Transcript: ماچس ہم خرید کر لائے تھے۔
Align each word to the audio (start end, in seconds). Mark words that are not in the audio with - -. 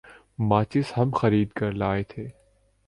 ماچس 0.39 0.97
ہم 0.97 1.11
خرید 1.11 1.49
کر 1.51 1.71
لائے 1.71 2.03
تھے۔ 2.03 2.27